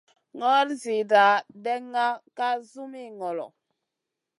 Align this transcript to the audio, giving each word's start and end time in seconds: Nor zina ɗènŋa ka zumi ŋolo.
Nor 0.39 0.65
zina 0.81 1.23
ɗènŋa 1.63 2.05
ka 2.37 2.47
zumi 2.69 3.03
ŋolo. 3.17 3.47